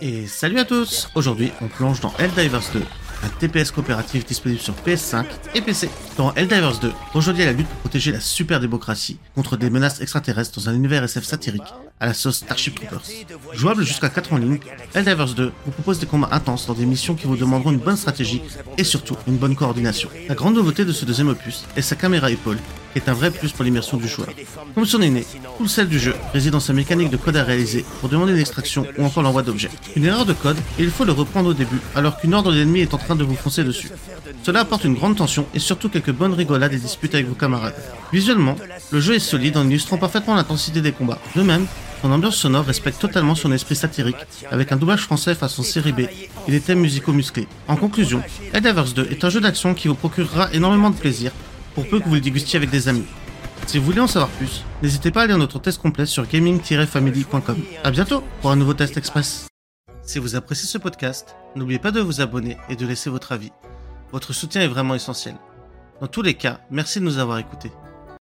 [0.00, 2.82] Et salut à tous Aujourd'hui, on plonge dans Helldivers 2,
[3.22, 5.24] un TPS coopératif disponible sur PS5
[5.54, 5.88] et PC.
[6.16, 10.58] Dans Helldivers 2, rejoignez la lutte pour protéger la super démocratie contre des menaces extraterrestres
[10.58, 11.62] dans un univers SF satirique
[12.04, 13.02] à la sauce Starship Troopers.
[13.54, 14.58] Jouable jusqu'à 4 en ligne,
[14.92, 17.96] Helldivers 2 vous propose des combats intenses dans des missions qui vous demanderont une bonne
[17.96, 18.42] stratégie
[18.76, 20.10] et surtout une bonne coordination.
[20.28, 22.58] La grande nouveauté de ce deuxième opus est sa caméra épaule,
[22.92, 24.28] qui est un vrai plus pour l'immersion du joueur.
[24.74, 25.24] Comme son aîné,
[25.56, 28.32] tout le sel du jeu réside dans sa mécanique de code à réaliser pour demander
[28.32, 29.70] une extraction ou encore l'envoi d'objets.
[29.96, 32.58] Une erreur de code et il faut le reprendre au début alors qu'une ordre de
[32.58, 33.88] l'ennemi est en train de vous foncer dessus.
[34.42, 37.74] Cela apporte une grande tension et surtout quelques bonnes rigolades et disputes avec vos camarades.
[38.12, 38.56] Visuellement,
[38.90, 41.18] le jeu est solide en illustrant parfaitement l'intensité des combats.
[41.34, 41.66] De même,
[42.02, 44.16] son ambiance sonore respecte totalement son esprit satirique,
[44.50, 47.48] avec un doublage français façon série B et des thèmes musicaux musclés.
[47.68, 51.32] En conclusion, Helldivers 2 est un jeu d'action qui vous procurera énormément de plaisir,
[51.74, 53.06] pour peu que vous le dégustiez avec des amis.
[53.66, 57.56] Si vous voulez en savoir plus, n'hésitez pas à lire notre test complet sur gaming-family.com.
[57.82, 59.46] A bientôt pour un nouveau test express.
[60.02, 63.52] Si vous appréciez ce podcast, n'oubliez pas de vous abonner et de laisser votre avis.
[64.12, 65.34] Votre soutien est vraiment essentiel.
[66.00, 67.72] Dans tous les cas, merci de nous avoir écoutés.